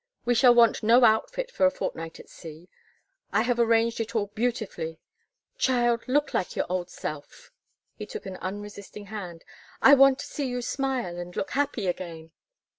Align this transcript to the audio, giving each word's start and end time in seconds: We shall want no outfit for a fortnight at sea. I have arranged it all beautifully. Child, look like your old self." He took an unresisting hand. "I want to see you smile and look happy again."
We 0.25 0.33
shall 0.33 0.55
want 0.55 0.81
no 0.81 1.03
outfit 1.05 1.51
for 1.51 1.67
a 1.67 1.69
fortnight 1.69 2.19
at 2.19 2.27
sea. 2.27 2.67
I 3.31 3.43
have 3.43 3.59
arranged 3.59 3.99
it 3.99 4.15
all 4.15 4.31
beautifully. 4.33 4.99
Child, 5.59 6.07
look 6.07 6.33
like 6.33 6.55
your 6.55 6.65
old 6.69 6.89
self." 6.89 7.51
He 7.93 8.07
took 8.07 8.25
an 8.25 8.37
unresisting 8.37 9.05
hand. 9.13 9.45
"I 9.79 9.93
want 9.93 10.17
to 10.17 10.25
see 10.25 10.47
you 10.47 10.63
smile 10.63 11.19
and 11.19 11.35
look 11.35 11.51
happy 11.51 11.85
again." 11.85 12.31